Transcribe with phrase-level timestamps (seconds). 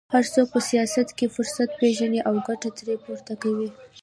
[0.13, 3.69] هر څوک په سیاست کې فرصت پېژني او ګټه ترې پورته کوي